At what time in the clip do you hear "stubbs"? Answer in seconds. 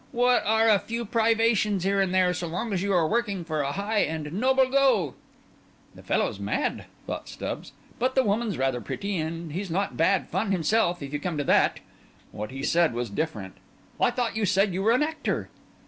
7.29-7.71